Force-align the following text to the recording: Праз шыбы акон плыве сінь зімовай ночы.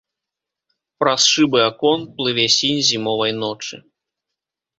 Праз 1.01 1.21
шыбы 1.33 1.59
акон 1.69 1.99
плыве 2.15 2.45
сінь 2.57 2.81
зімовай 2.89 3.31
ночы. 3.45 3.75